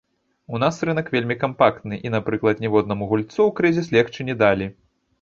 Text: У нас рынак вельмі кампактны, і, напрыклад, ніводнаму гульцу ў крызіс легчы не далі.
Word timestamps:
У 0.55 0.61
нас 0.63 0.79
рынак 0.89 1.11
вельмі 1.15 1.37
кампактны, 1.43 2.01
і, 2.07 2.13
напрыклад, 2.17 2.65
ніводнаму 2.65 3.13
гульцу 3.15 3.39
ў 3.39 3.49
крызіс 3.61 3.95
легчы 4.01 4.21
не 4.33 4.43
далі. 4.45 4.77